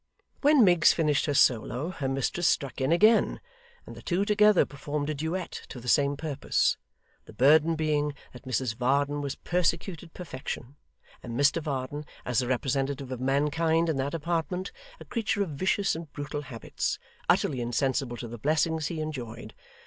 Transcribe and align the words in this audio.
When 0.41 0.63
Miggs 0.63 0.91
finished 0.93 1.27
her 1.27 1.35
solo, 1.35 1.91
her 1.91 2.07
mistress 2.09 2.47
struck 2.47 2.81
in 2.81 2.91
again, 2.91 3.39
and 3.85 3.95
the 3.95 4.01
two 4.01 4.25
together 4.25 4.65
performed 4.65 5.11
a 5.11 5.13
duet 5.13 5.51
to 5.69 5.79
the 5.79 5.87
same 5.87 6.17
purpose; 6.17 6.75
the 7.25 7.33
burden 7.33 7.75
being, 7.75 8.15
that 8.33 8.45
Mrs 8.47 8.73
Varden 8.75 9.21
was 9.21 9.35
persecuted 9.35 10.15
perfection, 10.15 10.75
and 11.21 11.39
Mr 11.39 11.61
Varden, 11.61 12.03
as 12.25 12.39
the 12.39 12.47
representative 12.47 13.11
of 13.11 13.21
mankind 13.21 13.89
in 13.89 13.97
that 13.97 14.15
apartment, 14.15 14.71
a 14.99 15.05
creature 15.05 15.43
of 15.43 15.49
vicious 15.51 15.95
and 15.95 16.11
brutal 16.13 16.41
habits, 16.41 16.97
utterly 17.29 17.61
insensible 17.61 18.17
to 18.17 18.27
the 18.27 18.39
blessings 18.39 18.87
he 18.87 19.01
enjoyed. 19.01 19.53